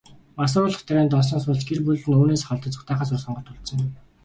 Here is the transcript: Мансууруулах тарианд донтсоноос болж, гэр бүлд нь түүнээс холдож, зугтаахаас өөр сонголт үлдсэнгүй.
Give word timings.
Мансууруулах 0.39 0.85
тарианд 0.87 1.11
донтсоноос 1.13 1.45
болж, 1.49 1.61
гэр 1.67 1.79
бүлд 1.83 2.01
нь 2.01 2.05
түүнээс 2.17 2.43
холдож, 2.45 2.71
зугтаахаас 2.73 3.11
өөр 3.13 3.23
сонголт 3.23 3.51
үлдсэнгүй. 3.51 3.91